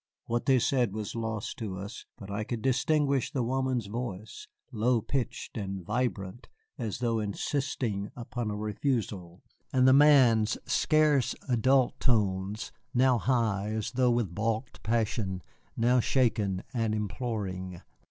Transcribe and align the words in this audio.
What 0.25 0.47
they 0.47 0.57
said 0.57 0.93
was 0.93 1.13
lost 1.13 1.57
to 1.57 1.77
us, 1.77 2.07
but 2.17 2.31
I 2.31 2.43
could 2.43 2.63
distinguish 2.63 3.31
the 3.31 3.43
woman's 3.43 3.85
voice, 3.85 4.47
low 4.71 4.99
pitched 4.99 5.57
and 5.59 5.85
vibrant 5.85 6.49
as 6.79 6.97
though 6.97 7.19
insisting 7.19 8.09
upon 8.15 8.49
a 8.49 8.55
refusal, 8.55 9.43
and 9.71 9.87
the 9.87 9.93
man's 9.93 10.57
scarce 10.65 11.35
adult 11.47 11.99
tones, 11.99 12.71
now 12.95 13.19
high 13.19 13.73
as 13.73 13.91
though 13.91 14.09
with 14.09 14.33
balked 14.33 14.81
passion, 14.81 15.43
now 15.77 15.99
shaken 15.99 16.63
and 16.73 16.95
imploring. 16.95 17.79